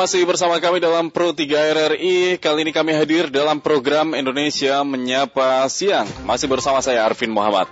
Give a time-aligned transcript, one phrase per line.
[0.00, 2.40] masih bersama kami dalam Pro 3 RRI.
[2.40, 6.08] Kali ini kami hadir dalam program Indonesia Menyapa Siang.
[6.24, 7.68] Masih bersama saya Arvin Muhammad.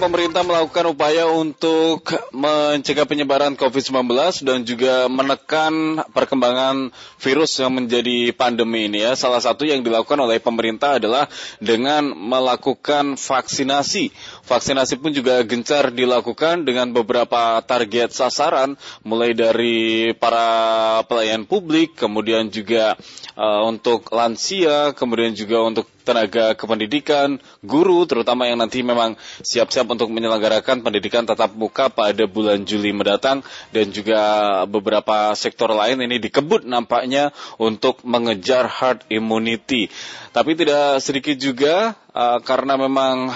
[0.00, 2.00] Pemerintah melakukan upaya untuk
[2.32, 4.08] mencegah penyebaran COVID-19
[4.48, 6.88] dan juga menekan perkembangan
[7.20, 9.12] virus yang menjadi pandemi ini ya.
[9.12, 11.28] Salah satu yang dilakukan oleh pemerintah adalah
[11.60, 14.08] dengan melakukan vaksinasi.
[14.48, 22.48] Vaksinasi pun juga gencar dilakukan dengan beberapa target sasaran mulai dari para pelayan publik, kemudian
[22.48, 22.96] juga
[23.36, 29.14] uh, untuk lansia, kemudian juga untuk tenaga kependidikan, guru terutama yang nanti memang
[29.44, 34.20] siap-siap untuk menyelenggarakan pendidikan tatap muka pada bulan Juli mendatang dan juga
[34.66, 39.88] beberapa sektor lain ini dikebut nampaknya untuk mengejar herd immunity.
[40.30, 43.30] Tapi tidak sedikit juga uh, karena memang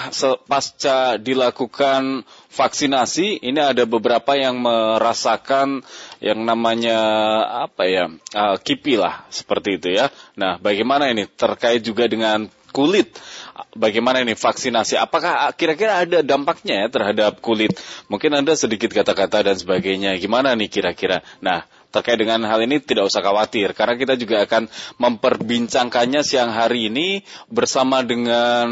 [0.47, 5.83] pasca dilakukan vaksinasi ini ada beberapa yang merasakan
[6.23, 6.99] yang namanya
[7.67, 10.07] apa ya uh, kipi lah seperti itu ya.
[10.39, 13.15] Nah, bagaimana ini terkait juga dengan kulit.
[13.71, 14.99] Bagaimana ini vaksinasi?
[14.99, 17.71] Apakah kira-kira ada dampaknya ya terhadap kulit?
[18.11, 20.19] Mungkin Anda sedikit kata-kata dan sebagainya.
[20.19, 21.23] Gimana nih kira-kira?
[21.39, 21.63] Nah,
[21.95, 24.67] terkait dengan hal ini tidak usah khawatir karena kita juga akan
[24.99, 28.67] memperbincangkannya siang hari ini bersama dengan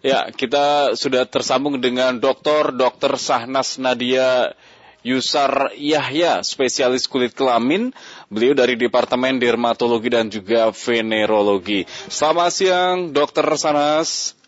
[0.00, 2.72] ya kita sudah tersambung dengan Dr.
[2.72, 3.20] Dr.
[3.20, 4.56] Sahnas Nadia
[5.02, 7.90] Yusar Yahya, spesialis kulit kelamin.
[8.30, 11.82] Beliau dari Departemen Dermatologi dan juga Venerologi.
[12.06, 14.38] Selamat siang, Dokter Sanas.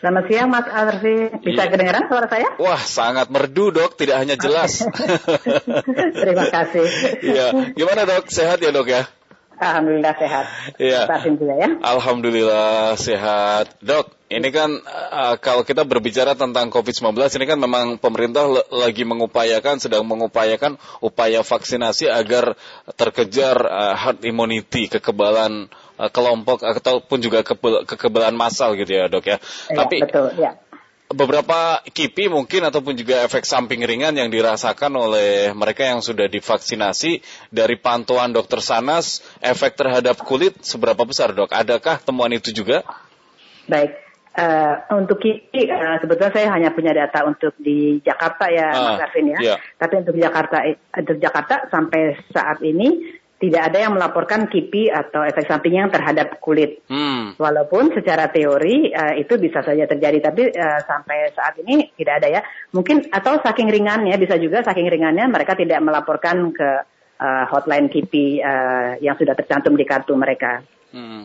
[0.00, 1.28] Selamat siang Mas Arfi.
[1.44, 1.68] Bisa ya.
[1.68, 2.48] kedengaran suara saya?
[2.56, 4.80] Wah, sangat merdu dok, tidak hanya jelas.
[6.24, 6.88] Terima kasih.
[7.20, 8.32] Iya, gimana dok?
[8.32, 9.04] Sehat ya dok ya?
[9.60, 10.46] Alhamdulillah sehat.
[10.80, 11.04] Iya.
[11.04, 11.68] ya.
[11.84, 13.76] Alhamdulillah sehat.
[13.84, 19.76] Dok, ini kan uh, kalau kita berbicara tentang COVID-19 ini kan memang pemerintah lagi mengupayakan
[19.84, 22.56] sedang mengupayakan upaya vaksinasi agar
[22.96, 25.68] terkejar uh, herd immunity kekebalan
[26.08, 27.44] kelompok ataupun juga
[27.84, 29.36] kekebalan massal gitu ya, Dok ya.
[29.68, 30.56] ya Tapi betul, ya
[31.10, 37.18] beberapa kipi mungkin ataupun juga efek samping ringan yang dirasakan oleh mereka yang sudah divaksinasi
[37.50, 41.50] dari pantauan dokter Sanas efek terhadap kulit seberapa besar dok?
[41.50, 42.86] Adakah temuan itu juga?
[43.66, 43.90] Baik,
[44.38, 49.02] uh, untuk kipi uh, sebetulnya saya hanya punya data untuk di Jakarta ya uh, Mas
[49.10, 49.38] Arvin ya.
[49.42, 49.58] Yeah.
[49.82, 50.62] Tapi untuk Jakarta
[50.94, 56.36] untuk Jakarta sampai saat ini tidak ada yang melaporkan kipi atau efek samping yang terhadap
[56.44, 56.84] kulit.
[56.92, 57.32] Hmm.
[57.40, 62.28] Walaupun secara teori uh, itu bisa saja terjadi, tapi uh, sampai saat ini tidak ada
[62.28, 62.40] ya.
[62.76, 66.70] Mungkin atau saking ringannya bisa juga saking ringannya mereka tidak melaporkan ke
[67.16, 70.60] uh, hotline kipi uh, yang sudah tercantum di kartu mereka.
[70.92, 71.24] Hmm.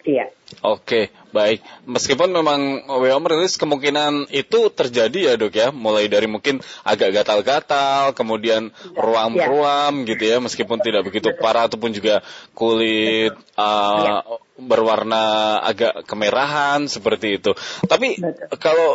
[0.00, 0.32] Iya.
[0.66, 1.62] Oke, baik.
[1.86, 8.16] Meskipun memang WHO merilis kemungkinan itu terjadi ya dok ya, mulai dari mungkin agak gatal-gatal,
[8.18, 10.06] kemudian ruam-ruam ya.
[10.10, 12.24] gitu ya, meskipun tidak begitu parah ataupun juga
[12.56, 14.14] kulit uh, ya.
[14.58, 17.54] berwarna agak kemerahan seperti itu.
[17.86, 18.56] Tapi Betul.
[18.58, 18.90] kalau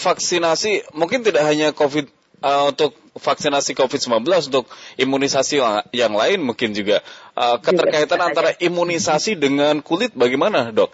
[0.00, 4.68] vaksinasi mungkin tidak hanya COVID uh, untuk vaksinasi COVID-19 untuk
[5.00, 5.60] imunisasi
[5.96, 7.00] yang lain mungkin juga
[7.32, 10.92] uh, keterkaitan juga antara imunisasi dengan kulit bagaimana dok?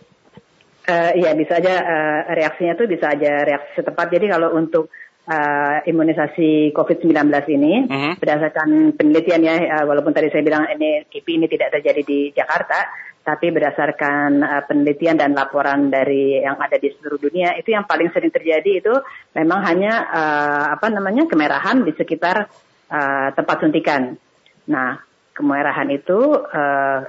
[0.83, 4.07] Uh, iya bisa aja uh, reaksinya tuh bisa aja reaksi setempat.
[4.11, 4.91] Jadi kalau untuk
[5.31, 8.15] uh, imunisasi COVID-19 ini uh -huh.
[8.19, 12.91] berdasarkan penelitian ya, uh, walaupun tadi saya bilang ini KIPI ini tidak terjadi di Jakarta,
[13.23, 18.11] tapi berdasarkan uh, penelitian dan laporan dari yang ada di seluruh dunia itu yang paling
[18.11, 18.95] sering terjadi itu
[19.39, 22.51] memang hanya uh, apa namanya kemerahan di sekitar
[22.91, 24.19] uh, tempat suntikan.
[24.67, 24.99] Nah,
[25.33, 27.01] kemerahan itu uh,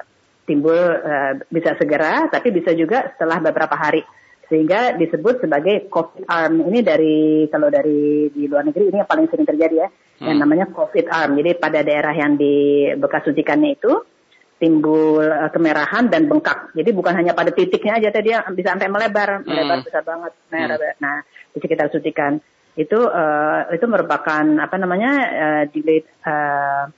[0.46, 4.06] timbul uh, bisa segera tapi bisa juga setelah beberapa hari
[4.53, 9.25] sehingga disebut sebagai COVID arm ini dari kalau dari di luar negeri ini yang paling
[9.31, 10.28] sering terjadi ya hmm.
[10.30, 11.41] yang namanya COVID arm.
[11.41, 14.12] Jadi pada daerah yang di bekas suntikannya itu
[14.61, 16.71] timbul uh, kemerahan dan bengkak.
[16.73, 19.47] Jadi bukan hanya pada titiknya aja tadi yang bisa sampai melebar, hmm.
[19.50, 20.31] melebar besar banget.
[20.50, 20.77] Merah.
[20.77, 20.97] Hmm.
[21.01, 21.15] Nah,
[21.53, 22.39] di sekitar suntikan
[22.73, 26.89] itu uh, itu merupakan apa namanya uh, delayed uh,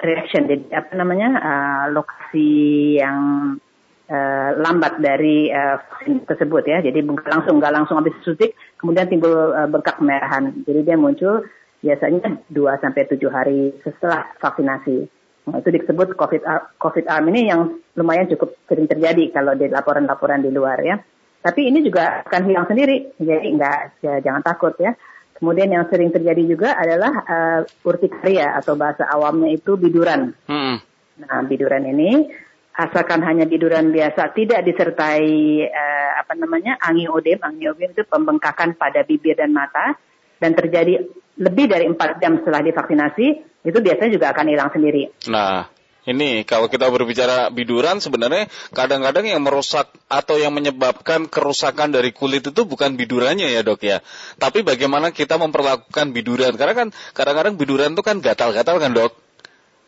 [0.00, 0.44] reaction.
[0.48, 3.20] Jadi apa namanya uh, lokasi yang
[4.10, 6.84] uh, lambat dari uh, vaksin tersebut ya.
[6.84, 10.52] Jadi bukan langsung nggak langsung habis suntik, kemudian timbul uh, bengkak kemerahan.
[10.66, 11.46] Jadi dia muncul
[11.80, 15.08] biasanya 2 sampai 7 hari setelah vaksinasi.
[15.46, 16.42] Nah, itu disebut COVID,
[16.74, 20.98] COVID arm ini yang lumayan cukup sering terjadi kalau di laporan-laporan di luar ya.
[21.38, 24.98] Tapi ini juga akan hilang sendiri, jadi enggak, ya, jangan takut ya.
[25.38, 30.34] Kemudian yang sering terjadi juga adalah uh, urtikaria atau bahasa awamnya itu biduran.
[30.50, 30.82] Hmm.
[31.22, 32.26] Nah, biduran ini
[32.74, 35.30] asalkan hanya biduran biasa, tidak disertai
[35.70, 37.38] uh, apa namanya angiodem.
[37.38, 39.94] Angiodem itu pembengkakan pada bibir dan mata
[40.42, 43.26] dan terjadi lebih dari empat jam setelah divaksinasi
[43.66, 45.10] itu biasanya juga akan hilang sendiri.
[45.28, 45.68] Nah,
[46.06, 52.46] ini kalau kita berbicara biduran sebenarnya kadang-kadang yang merusak atau yang menyebabkan kerusakan dari kulit
[52.46, 53.98] itu bukan bidurannya ya dok ya.
[54.38, 56.54] Tapi bagaimana kita memperlakukan biduran.
[56.54, 59.25] Karena kan kadang-kadang biduran itu kan gatal-gatal kan dok.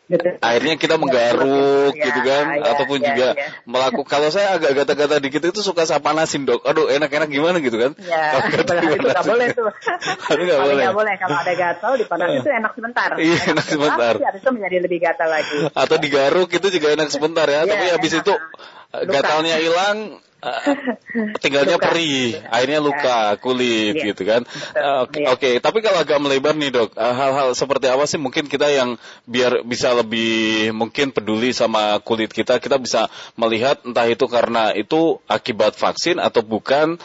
[0.08, 0.40] Betul.
[0.40, 3.46] akhirnya kita menggaruk ya, gitu kan ya, ataupun ya, juga ya.
[3.68, 6.64] melakukan kalau saya agak gata-gata dikit itu suka saya panasin dok.
[6.64, 7.92] Aduh enak-enak gimana gitu kan?
[8.00, 8.72] Ya itu
[9.04, 9.68] nggak boleh tuh.
[10.32, 10.80] Itu nggak boleh.
[10.80, 11.14] nggak boleh.
[11.20, 13.08] Kalau ada gatal dipanasin itu enak sebentar.
[13.20, 14.14] Iya enak, sebentar.
[14.16, 15.58] habis itu menjadi lebih gatal lagi.
[15.76, 18.34] Atau digaruk itu juga enak sebentar ya, ya tapi habis itu
[19.12, 20.54] gatalnya hilang Uh,
[21.42, 21.90] tinggalnya luka.
[21.90, 23.40] perih, akhirnya luka ya.
[23.42, 24.14] kulit ya.
[24.14, 24.46] gitu kan.
[25.02, 25.54] Oke, uh, okay.
[25.58, 28.94] tapi kalau agak melebar nih dok, uh, hal-hal seperti apa sih mungkin kita yang
[29.26, 35.18] biar bisa lebih mungkin peduli sama kulit kita, kita bisa melihat entah itu karena itu
[35.26, 37.02] akibat vaksin atau bukan.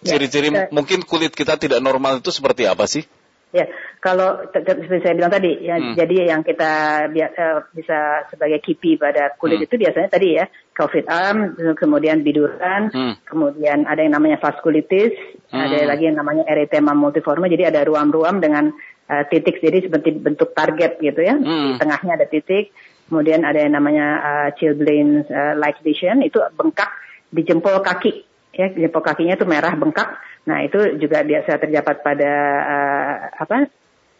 [0.00, 3.04] Ya, ciri-ciri ya, mungkin kulit kita tidak normal itu seperti apa sih?
[3.50, 3.66] Ya,
[3.98, 5.98] kalau seperti saya bilang tadi, ya, hmm.
[5.98, 7.98] jadi yang kita biasa, bisa
[8.30, 9.66] sebagai kipi pada kulit hmm.
[9.66, 10.46] itu biasanya tadi ya,
[10.78, 13.26] COVID arm, kemudian biduran, hmm.
[13.26, 15.18] kemudian ada yang namanya vaskulitis,
[15.50, 15.58] hmm.
[15.66, 18.70] ada lagi yang namanya erythema multiforme, jadi ada ruam-ruam dengan
[19.10, 21.74] uh, titik, jadi seperti bentuk target gitu ya, hmm.
[21.74, 22.70] di tengahnya ada titik,
[23.10, 26.94] kemudian ada yang namanya uh, chilblain uh, light vision, itu bengkak
[27.34, 30.18] di jempol kaki, ya jempol kakinya itu merah bengkak
[30.48, 32.32] Nah itu juga biasa terdapat pada
[32.64, 33.68] uh, apa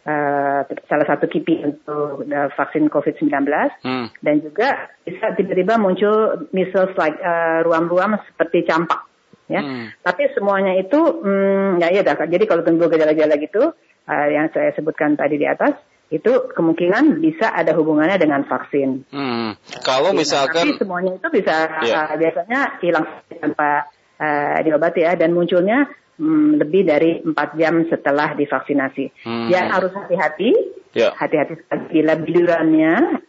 [0.05, 3.33] uh, salah satu kipi untuk uh, vaksin COVID-19
[3.81, 4.05] hmm.
[4.21, 9.09] dan juga bisa tiba-tiba muncul measles like uh, ruam-ruam seperti campak
[9.49, 9.65] ya.
[9.65, 9.89] Hmm.
[10.05, 13.73] Tapi semuanya itu hmm, ya ya jadi kalau tunggu gejala-gejala gitu
[14.05, 15.73] uh, yang saya sebutkan tadi di atas
[16.11, 19.09] itu kemungkinan bisa ada hubungannya dengan vaksin.
[19.09, 19.57] Hmm.
[19.81, 22.13] Kalau misalkan tapi semuanya itu bisa yeah.
[22.13, 23.89] uh, biasanya hilang tanpa
[24.21, 25.89] uh, diobati ya dan munculnya
[26.21, 29.25] hmm, lebih dari empat jam setelah divaksinasi.
[29.25, 29.49] Hmm.
[29.49, 30.53] Ya harus hati-hati,
[30.93, 31.11] yeah.
[31.17, 33.25] hati-hati bila bidurannya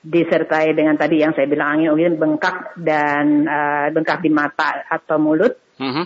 [0.00, 5.20] disertai dengan tadi yang saya bilang angin angin bengkak dan uh, bengkak di mata atau
[5.20, 6.04] mulut mm-hmm.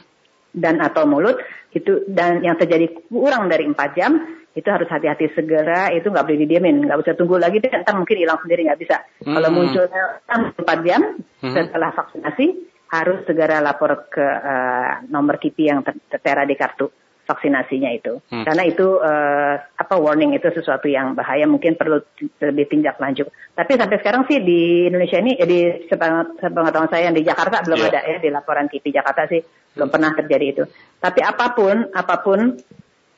[0.58, 1.38] dan atau mulut
[1.70, 4.18] itu dan yang terjadi kurang dari empat jam
[4.54, 8.18] itu harus hati-hati segera itu nggak boleh didiamin nggak bisa tunggu lagi deh ntar mungkin
[8.18, 9.34] hilang sendiri nggak bisa mm-hmm.
[9.38, 11.54] kalau munculnya empat jam mm-hmm.
[11.54, 12.46] setelah vaksinasi
[12.94, 16.86] harus segera lapor ke uh, nomor KIPI yang tertera di kartu
[17.24, 18.20] vaksinasinya itu.
[18.28, 18.44] Hmm.
[18.44, 22.04] Karena itu uh, apa warning itu sesuatu yang bahaya mungkin perlu
[22.38, 23.32] lebih tindak lanjut.
[23.56, 27.80] Tapi sampai sekarang sih di Indonesia ini ya di sepengetahuan saya yang di Jakarta belum
[27.80, 27.90] yeah.
[27.90, 29.40] ada ya di laporan KIPI Jakarta sih
[29.74, 30.64] belum pernah terjadi itu.
[31.00, 32.38] Tapi apa pun apa pun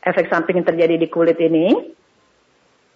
[0.06, 1.74] efek samping yang terjadi di kulit ini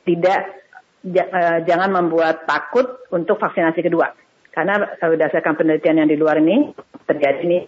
[0.06, 0.62] tidak
[1.10, 4.14] uh, jangan membuat takut untuk vaksinasi kedua.
[4.50, 6.74] Karena uh, berdasarkan penelitian yang di luar ini
[7.06, 7.62] terjadi nih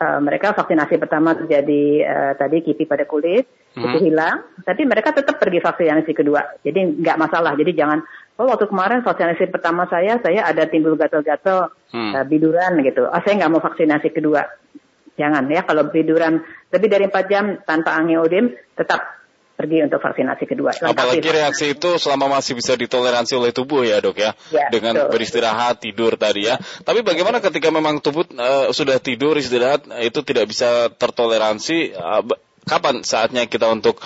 [0.00, 3.44] uh, mereka vaksinasi pertama terjadi uh, tadi kipi pada kulit
[3.76, 3.84] hmm.
[3.84, 6.60] itu hilang, tapi mereka tetap pergi vaksinasi kedua.
[6.64, 7.52] Jadi nggak masalah.
[7.56, 8.00] Jadi jangan
[8.36, 12.12] oh waktu kemarin vaksinasi pertama saya saya ada timbul gatal-gatal hmm.
[12.16, 13.08] uh, biduran gitu.
[13.08, 14.44] Oh saya nggak mau vaksinasi kedua.
[15.16, 19.15] Jangan ya kalau biduran lebih dari 4 jam tanpa angiodim tetap
[19.56, 20.76] pergi untuk vaksinasi kedua.
[20.76, 25.08] Lengkapi Apalagi reaksi itu selama masih bisa ditoleransi oleh tubuh ya dok ya, ya dengan
[25.08, 25.10] betul.
[25.16, 26.60] beristirahat tidur tadi ya.
[26.60, 32.22] Tapi bagaimana ketika memang tubuh uh, sudah tidur istirahat itu tidak bisa tertoleransi, uh,
[32.68, 33.98] kapan saatnya kita untuk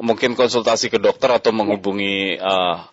[0.00, 2.88] mungkin konsultasi ke dokter atau menghubungi uh,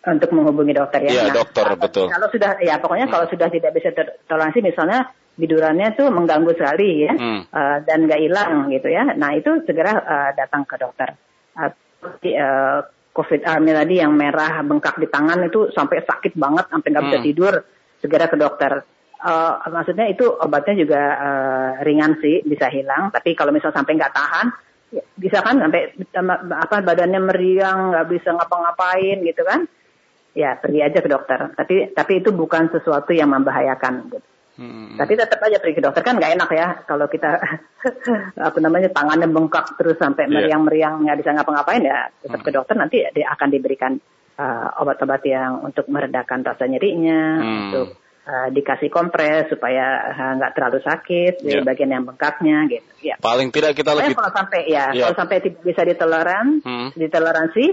[0.00, 1.10] untuk menghubungi dokter ya.
[1.12, 2.06] Iya, nah, dokter betul.
[2.08, 3.14] Kalau sudah ya pokoknya hmm.
[3.18, 7.40] kalau sudah tidak bisa tertoleransi misalnya bidurannya tuh mengganggu sekali ya hmm.
[7.48, 9.16] uh, dan nggak hilang gitu ya.
[9.16, 11.16] Nah itu segera uh, datang ke dokter.
[11.56, 11.72] Uh,
[12.04, 12.80] uh,
[13.10, 17.18] COVID army tadi yang merah bengkak di tangan itu sampai sakit banget sampai nggak bisa
[17.18, 17.26] hmm.
[17.26, 17.54] tidur
[17.98, 18.72] segera ke dokter.
[19.20, 24.16] Uh, maksudnya itu obatnya juga uh, ringan sih bisa hilang tapi kalau misal sampai nggak
[24.16, 24.48] tahan
[24.96, 25.92] ya, bisa kan sampai
[26.56, 29.68] apa badannya meriang nggak bisa ngapa-ngapain gitu kan
[30.32, 34.28] ya pergi aja ke dokter tapi tapi itu bukan sesuatu yang membahayakan gitu.
[34.60, 34.92] Hmm.
[35.00, 37.40] Tapi tetap aja pergi ke dokter kan nggak enak ya kalau kita
[38.52, 40.36] apa namanya tangannya bengkak terus sampai iya.
[40.36, 42.46] meriang-meriang nggak bisa ngapa-ngapain ya tetap hmm.
[42.46, 43.96] ke dokter nanti dia akan diberikan
[44.40, 47.60] uh, obat-obat yang untuk meredakan rasa nyerinya, hmm.
[47.68, 47.88] untuk
[48.24, 51.60] uh, dikasih kompres supaya uh, nggak uh, terlalu sakit yeah.
[51.60, 52.90] di bagian yang bengkaknya gitu.
[53.04, 53.16] Ya.
[53.20, 55.08] Paling tidak kita lebih kalau sampai ya yeah.
[55.08, 56.88] kalau sampai tidak bisa ditoleran, hmm.
[56.96, 57.64] ditoleransi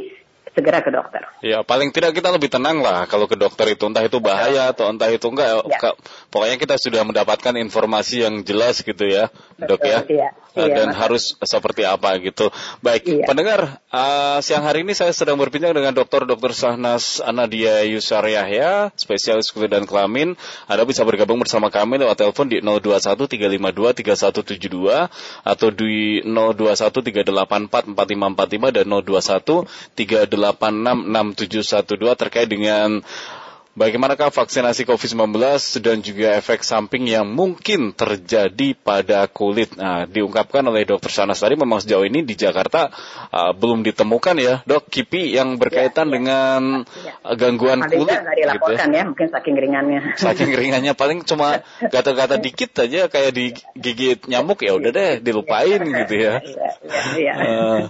[0.57, 1.21] segera ke dokter.
[1.45, 4.89] Ya, paling tidak kita lebih tenang lah kalau ke dokter itu entah itu bahaya atau
[4.89, 5.61] entah itu enggak.
[5.69, 5.93] Ya.
[6.33, 9.99] Pokoknya kita sudah mendapatkan informasi yang jelas gitu ya, Betul, dok ya.
[10.57, 11.05] Iya, iya, dan maka.
[11.05, 12.49] harus seperti apa gitu.
[12.81, 13.25] Baik, iya.
[13.29, 16.49] pendengar, uh, siang hari ini saya sedang berbincang dengan Dokter Dr.
[16.57, 20.33] Sahnas Anadia Yusar Yahya, spesialis kulit dan kelamin.
[20.65, 25.05] Anda bisa bergabung bersama kami lewat telepon di 021 352 3172
[25.45, 29.69] atau di 021 384 4545 dan 021
[30.55, 33.01] 3866712 terkait dengan
[33.77, 35.37] Bagaimanakah vaksinasi COVID-19
[35.85, 39.77] dan juga efek samping yang mungkin terjadi pada kulit?
[39.77, 41.13] Nah, diungkapkan oleh Dr.
[41.13, 42.89] Sanas tadi memang sejauh ini di Jakarta
[43.29, 46.13] uh, belum ditemukan ya, dok, kipi yang berkaitan ya, ya.
[46.17, 47.13] dengan ya.
[47.37, 48.17] gangguan kulit.
[48.17, 48.97] Nggak dilaporkan gitu ya.
[48.97, 50.01] ya, mungkin saking ringannya.
[50.17, 51.61] Saking ringannya, paling cuma
[51.93, 56.33] gata-gata dikit aja kayak digigit nyamuk ya udah deh dilupain ya, gitu ya.
[56.41, 56.69] Iya,
[57.13, 57.33] iya.
[57.37, 57.81] Uh,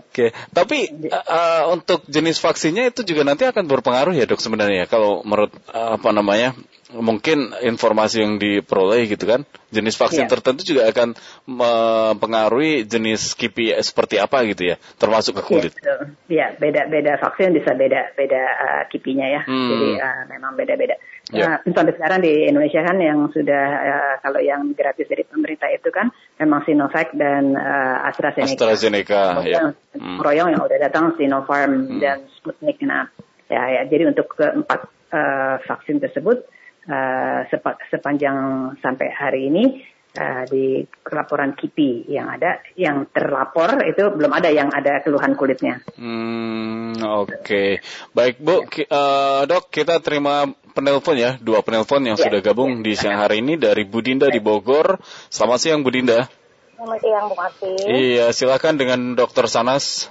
[0.00, 0.28] okay.
[0.48, 5.50] tapi uh, untuk jenis vaksinnya itu juga nanti akan berpengaruh ya dok sebenarnya kalau menurut
[5.74, 6.54] apa namanya
[6.94, 9.42] mungkin informasi yang diperoleh gitu kan
[9.74, 10.30] jenis vaksin yeah.
[10.30, 11.18] tertentu juga akan
[11.50, 15.72] mempengaruhi jenis KPI seperti apa gitu ya termasuk ke iya, kulit.
[15.74, 15.98] Iya
[16.30, 19.70] yeah, beda beda vaksin bisa beda beda uh, kipinya ya hmm.
[19.74, 20.96] jadi uh, memang beda beda.
[21.34, 21.58] Yeah.
[21.66, 25.90] Uh, sampai sekarang di Indonesia kan yang sudah uh, kalau yang gratis dari pemerintah itu
[25.90, 28.54] kan memang Sinovac dan uh, AstraZeneca.
[28.54, 29.74] AstraZeneca ya.
[29.98, 30.22] Hmm.
[30.22, 31.98] Royong yang udah datang Sinopharm hmm.
[31.98, 32.78] dan Sputnik.
[32.86, 33.10] Nah
[33.48, 36.48] Ya, ya jadi untuk keempat uh, vaksin tersebut
[36.88, 38.36] uh, sepa, sepanjang
[38.80, 39.84] sampai hari ini
[40.16, 40.80] uh, di
[41.12, 45.84] laporan KIPI yang ada, yang terlapor itu belum ada yang ada keluhan kulitnya.
[45.98, 47.70] Hmm, Oke, okay.
[48.16, 48.86] baik Bu, ya.
[48.88, 52.84] uh, dok kita terima penelpon ya, dua penelpon yang ya, sudah gabung ya.
[52.86, 54.98] di siang hari ini dari Budinda di Bogor.
[55.28, 56.26] Selamat siang Budinda.
[56.74, 57.84] Selamat siang Bu Martin.
[57.86, 60.10] Iya, silakan dengan Dokter Sanas.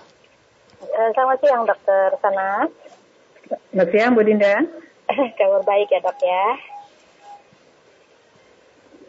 [0.94, 2.83] Selamat siang Dokter Sanas.
[3.54, 4.54] Selamat siang Bu Dinda.
[5.40, 6.46] Kabar baik ya dok ya.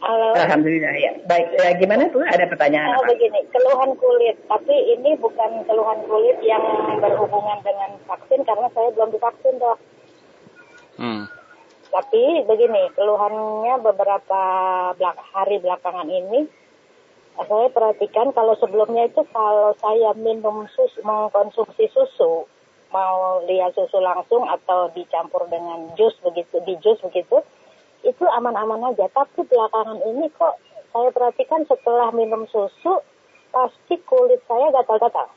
[0.05, 0.37] Halo.
[0.37, 1.11] Alhamdulillah ya.
[1.25, 2.21] Baik, ya, gimana tuh?
[2.21, 3.15] Ada pertanyaan nah, apa?
[3.15, 4.37] Begini, keluhan kulit.
[4.45, 6.61] Tapi ini bukan keluhan kulit yang
[7.01, 9.79] berhubungan dengan vaksin karena saya belum divaksin dok.
[10.99, 11.25] Hmm.
[11.89, 14.41] Tapi begini, keluhannya beberapa
[14.99, 16.45] belak hari belakangan ini
[17.35, 22.47] saya perhatikan kalau sebelumnya itu kalau saya minum susu, mengkonsumsi susu,
[22.95, 27.43] mau lihat susu langsung atau dicampur dengan jus begitu di jus begitu
[28.07, 30.55] itu aman-aman aja tapi belakangan ini kok
[30.95, 33.03] saya perhatikan setelah minum susu
[33.51, 35.27] pasti kulit saya gatal-gatal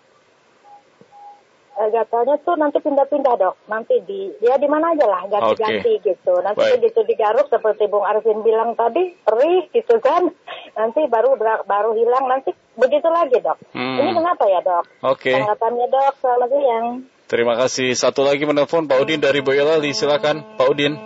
[1.82, 6.14] eh, gatalnya tuh nanti pindah-pindah dok nanti di ya di mana aja lah ganti-ganti okay.
[6.14, 6.74] gitu nanti Baik.
[6.78, 10.30] begitu digaruk seperti Bung Arvin bilang tadi perih gitu kan
[10.78, 11.34] nanti baru
[11.66, 13.98] baru hilang nanti begitu lagi dok hmm.
[13.98, 15.34] ini kenapa ya dok okay.
[15.34, 16.86] tanggapannya dok selamat siang
[17.28, 17.92] Terima kasih.
[17.92, 19.92] Satu lagi menelpon Pak Udin dari Boyolali.
[19.92, 20.96] Silakan Pak Udin.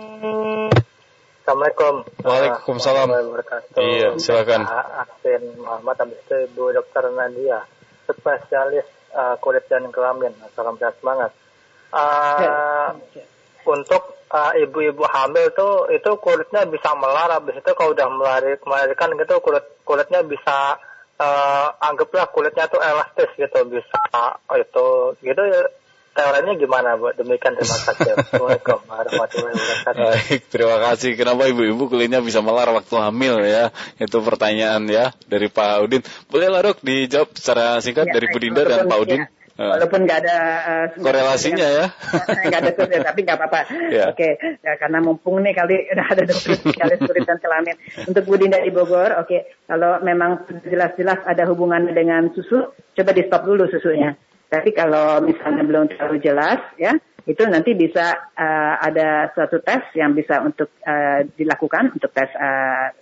[1.43, 2.07] Assalamualaikum.
[2.23, 3.07] Waalaikumsalam.
[3.75, 4.63] Iya, silakan.
[5.03, 7.67] Aksen Muhammad habis itu Ibu Dokter Nadia,
[8.07, 10.31] spesialis uh, kulit dan kelamin.
[10.55, 11.35] Salam sehat semangat.
[11.91, 12.95] Uh,
[13.67, 18.07] untuk uh, ibu-ibu hamil tuh itu kulitnya bisa melar habis itu kalau udah
[18.63, 20.79] melarikan gitu kulit kulitnya bisa
[21.19, 25.43] uh, anggaplah kulitnya tuh elastis gitu bisa uh, itu gitu
[26.13, 27.09] ya teorinya gimana Bu?
[27.17, 28.11] Demikian terima kasih.
[28.13, 30.05] Assalamualaikum warahmatullahi wabarakatuh.
[30.05, 31.11] Baik, terima kasih.
[31.17, 33.73] Kenapa ibu-ibu kulitnya bisa melar waktu hamil ya?
[33.97, 36.01] Itu pertanyaan ya dari Pak Udin.
[36.29, 39.21] Boleh lah dok dijawab secara singkat ya, dari Bu Dinda dan Pak Udin.
[39.25, 39.27] Ya.
[39.53, 41.85] Walaupun nggak ada uh, korelasinya ya,
[42.49, 43.59] nggak ada survei, tapi nggak apa-apa.
[43.93, 44.09] Ya.
[44.09, 44.57] Oke, okay.
[44.65, 47.77] ya, karena mumpung nih kali udah ada dokter spesialis kulit dan kelamin.
[48.09, 49.53] Untuk Bu Dinda di Bogor, oke, okay.
[49.69, 54.17] kalau memang jelas-jelas ada hubungan dengan susu, coba di stop dulu susunya.
[54.53, 56.93] Tapi kalau misalnya belum terlalu jelas, ya
[57.25, 62.93] itu nanti bisa uh, ada suatu tes yang bisa untuk uh, dilakukan untuk tes uh,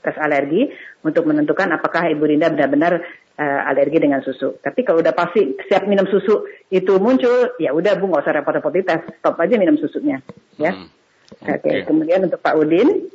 [0.00, 0.72] tes alergi
[1.04, 3.04] untuk menentukan apakah ibu Rinda benar-benar
[3.36, 4.56] uh, alergi dengan susu.
[4.62, 8.72] Tapi kalau udah pasti siap minum susu itu muncul, ya udah bu nggak usah repot-repot
[8.80, 10.24] tes, stop aja minum susunya,
[10.56, 10.72] ya.
[10.72, 10.88] Hmm.
[11.42, 11.58] Oke, okay.
[11.58, 11.78] okay.
[11.84, 13.10] kemudian untuk Pak Udin,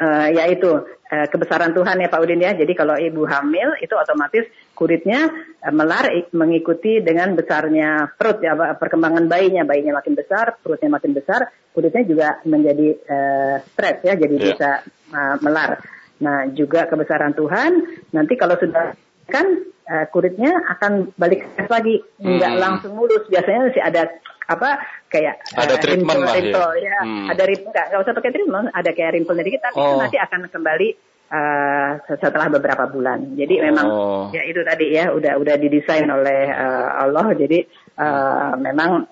[0.00, 2.56] uh, yaitu uh, kebesaran Tuhan ya Pak Udin ya.
[2.56, 5.30] Jadi kalau ibu hamil itu otomatis kulitnya
[5.62, 9.62] uh, melar mengikuti dengan besarnya perut ya perkembangan bayinya.
[9.64, 14.44] Bayinya makin besar, perutnya makin besar, kulitnya juga menjadi uh, stres ya, jadi yeah.
[14.50, 14.70] bisa
[15.14, 15.80] uh, melar.
[16.20, 17.70] Nah juga kebesaran Tuhan
[18.10, 18.92] nanti kalau sudah
[19.30, 19.46] kan
[19.88, 22.60] uh, kulitnya akan balik lagi, nggak hmm.
[22.60, 23.24] langsung mulus.
[23.30, 24.02] Biasanya masih ada
[24.44, 24.76] apa
[25.08, 26.66] kayak ada uh, treatment lah ya.
[26.76, 26.98] ya.
[27.00, 27.26] Hmm.
[27.32, 29.86] Ada rimpel nggak usah pakai treatment, ada kayak rimpel dikit tapi oh.
[29.86, 33.36] itu nanti akan kembali uh, setelah beberapa bulan.
[33.38, 34.24] Jadi memang oh.
[34.34, 37.26] ya itu tadi ya udah udah didesain oleh uh, Allah.
[37.32, 37.64] Jadi
[38.00, 39.08] uh, memang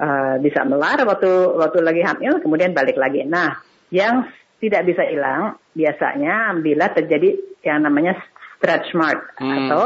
[0.00, 3.24] uh, bisa melar waktu waktu lagi hamil, kemudian balik lagi.
[3.24, 3.60] Nah,
[3.92, 4.28] yang
[4.62, 7.34] tidak bisa hilang biasanya bila terjadi
[7.66, 8.14] yang namanya
[8.58, 9.66] stretch mark hmm.
[9.66, 9.82] atau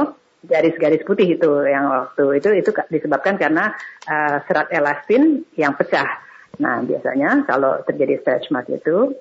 [0.46, 3.74] garis-garis putih itu yang waktu itu itu disebabkan karena
[4.06, 6.06] uh, serat elastin yang pecah.
[6.60, 9.16] Nah biasanya kalau terjadi stretch mark itu,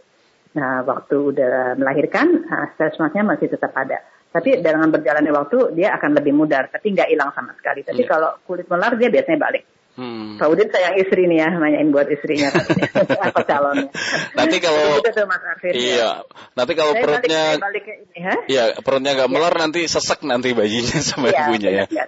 [0.55, 3.99] nah waktu udah melahirkan stretch marknya masih tetap ada.
[4.35, 7.87] Tapi dengan berjalannya waktu dia akan lebih mudah, tapi nggak hilang sama sekali.
[7.87, 8.09] Tapi yeah.
[8.11, 9.63] kalau kulit melar dia biasanya balik.
[9.95, 10.35] Hmm.
[10.35, 12.51] Pak Udin sayang istri nih ya, nanyain buat istrinya
[13.31, 13.87] apa calonnya.
[14.35, 16.09] Nanti kalau gitu Mas Arvin, iya, ya.
[16.51, 18.35] nanti kalau saya perutnya balik, balik ini, ha?
[18.43, 19.35] Iya, perutnya nggak ya.
[19.39, 21.85] melar nanti sesek nanti bayinya sama ya, ibunya ya.
[21.87, 22.03] ya.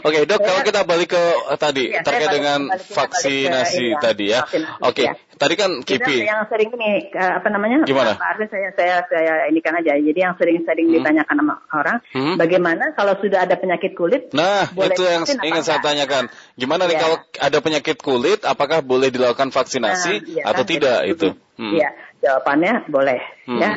[0.00, 4.40] Oke, Dok, kalau kita balik ke uh, tadi ya, terkait dengan vaksinasi ke, tadi ya.
[4.80, 5.12] Oke, ya.
[5.36, 6.24] Tadi kan KIPI.
[6.24, 7.84] Yang sering ini apa namanya?
[7.84, 8.16] Gimana?
[8.16, 9.94] Pak Arvin saya saya saya ini kan aja.
[9.96, 10.94] Jadi yang sering-sering hmm.
[11.00, 12.34] ditanyakan sama orang, hmm.
[12.40, 14.32] bagaimana kalau sudah ada penyakit kulit?
[14.32, 16.32] Nah, itu yang ingin saya tanyakan.
[16.56, 21.28] Gimana nih kalau ada penyakit kulit, apakah boleh dilakukan vaksinasi nah, iya, atau tidak itu?
[21.60, 21.72] Hmm.
[21.76, 21.88] Iya,
[22.24, 23.20] jawabannya boleh.
[23.46, 23.60] Hmm.
[23.60, 23.70] Ya.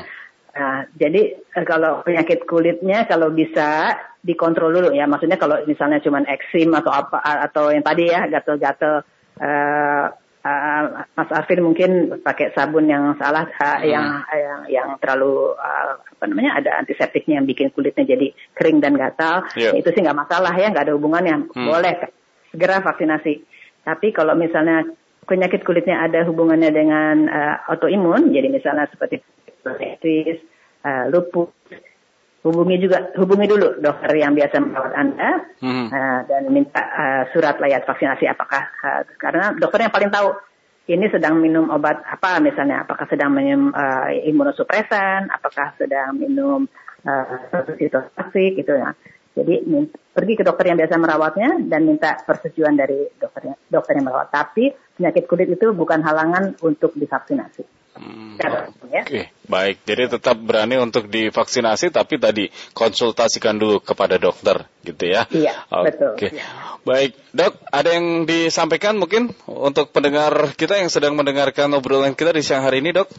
[0.50, 6.20] Nah, jadi eh, kalau penyakit kulitnya kalau bisa dikontrol dulu ya, maksudnya kalau misalnya cuma
[6.28, 9.04] eksim atau apa atau yang tadi ya gatel-gatel.
[9.40, 10.12] Uh,
[10.46, 10.84] uh,
[11.16, 13.86] Mas Arvin mungkin pakai sabun yang salah uh, hmm.
[13.88, 19.00] yang yang yang terlalu uh, apa namanya ada antiseptiknya yang bikin kulitnya jadi kering dan
[19.00, 19.76] gatal yeah.
[19.76, 21.68] itu sih nggak masalah ya nggak ada hubungannya hmm.
[21.68, 21.94] boleh
[22.52, 23.46] segera vaksinasi.
[23.86, 24.86] Tapi kalau misalnya
[25.26, 29.22] penyakit kulitnya ada hubungannya dengan uh, autoimun, jadi misalnya seperti
[29.62, 30.42] psoriasis,
[30.86, 31.54] uh, lupus,
[32.40, 35.88] hubungi juga hubungi dulu dokter yang biasa merawat anda hmm.
[35.92, 40.32] uh, dan minta uh, surat layak vaksinasi apakah uh, karena dokter yang paling tahu
[40.90, 46.66] ini sedang minum obat apa misalnya apakah sedang minum uh, imunosupresan apakah sedang minum
[47.04, 47.26] uh,
[47.76, 48.96] gitu ya
[49.40, 49.64] jadi
[50.12, 54.36] pergi ke dokter yang biasa merawatnya dan minta persetujuan dari dokter dokter yang merawat.
[54.36, 57.79] Tapi penyakit kulit itu bukan halangan untuk divaksinasi.
[57.98, 58.70] Hmm, ya.
[58.70, 59.24] Oke, okay.
[59.50, 59.84] baik.
[59.84, 65.26] Jadi tetap berani untuk divaksinasi, tapi tadi konsultasikan dulu kepada dokter, gitu ya?
[65.30, 65.86] Iya, okay.
[65.90, 66.12] betul.
[66.16, 66.48] Oke, ya.
[66.86, 67.54] baik, dok.
[67.70, 72.82] Ada yang disampaikan mungkin untuk pendengar kita yang sedang mendengarkan obrolan kita di siang hari
[72.82, 73.10] ini, dok?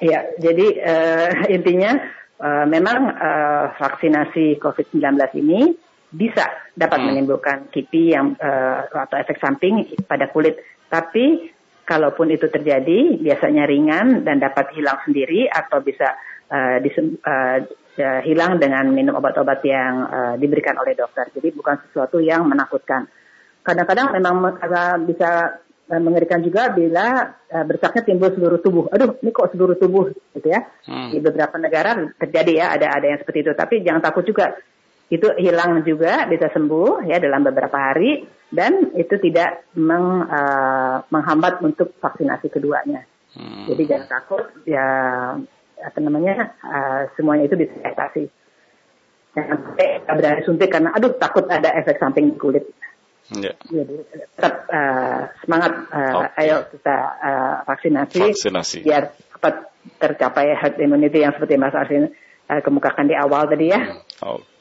[0.00, 1.96] Iya, jadi uh, intinya
[2.40, 5.72] uh, memang uh, vaksinasi COVID-19 ini
[6.12, 7.06] bisa dapat hmm.
[7.12, 10.60] menimbulkan kipi yang uh, atau efek samping pada kulit.
[10.86, 11.55] Tapi
[11.86, 16.18] kalaupun itu terjadi, biasanya ringan dan dapat hilang sendiri atau bisa
[16.50, 17.62] uh, disem, uh,
[18.02, 21.30] uh, hilang dengan minum obat-obat yang uh, diberikan oleh dokter.
[21.30, 23.06] Jadi bukan sesuatu yang menakutkan.
[23.62, 24.58] Kadang-kadang memang
[25.06, 28.84] bisa mengerikan juga bila uh, bersaknya timbul seluruh tubuh.
[28.90, 30.66] Aduh, ini kok seluruh tubuh gitu ya.
[30.90, 31.14] Hmm.
[31.14, 33.52] Di beberapa negara terjadi ya ada ada yang seperti itu.
[33.54, 34.58] Tapi jangan takut juga.
[35.06, 41.62] Itu hilang juga bisa sembuh ya dalam beberapa hari dan itu tidak meng, uh, menghambat
[41.62, 43.06] untuk vaksinasi keduanya.
[43.34, 43.70] Hmm.
[43.70, 44.86] Jadi jangan takut ya
[45.76, 48.24] apa namanya uh, semuanya itu bisa diatasi.
[49.36, 52.64] Jangan sampai berani suntik karena aduh takut ada efek samping kulit.
[53.34, 53.58] Ya.
[53.66, 56.46] Jadi tetap uh, semangat, uh, okay.
[56.46, 62.06] ayo kita uh, vaksinasi, vaksinasi biar cepat tercapai herd immunity yang seperti Mas Arvin
[62.46, 63.82] uh, kemukakan di awal tadi ya.
[64.22, 64.55] Oke, okay.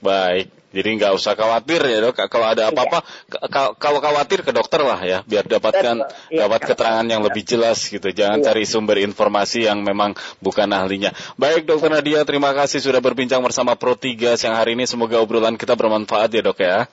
[0.00, 0.56] Baik.
[0.76, 2.20] Jadi nggak usah khawatir ya dok.
[2.28, 3.72] Kalau ada apa-apa, iya.
[3.80, 8.12] kalau khawatir ke dokter lah ya, biar dapatkan iya, dapat keterangan yang lebih jelas gitu.
[8.12, 8.52] Jangan iya.
[8.52, 10.12] cari sumber informasi yang memang
[10.44, 11.16] bukan ahlinya.
[11.40, 14.84] Baik dokter Nadia, terima kasih sudah berbincang bersama Pro 3 siang hari ini.
[14.84, 16.84] Semoga obrolan kita bermanfaat ya dok ya.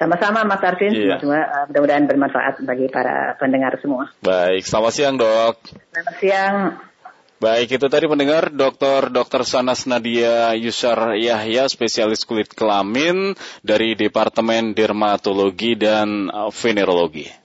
[0.00, 1.20] Sama-sama Mas Arvin, iya.
[1.20, 4.10] semua uh, mudah-mudahan bermanfaat bagi para pendengar semua.
[4.24, 5.54] Baik, selamat siang dok.
[5.92, 6.56] Selamat siang.
[7.44, 9.12] Baik, itu tadi pendengar Dr.
[9.12, 9.44] Dr.
[9.44, 17.43] Sanas Nadia Yusar Yahya, spesialis kulit kelamin dari Departemen Dermatologi dan Venerologi.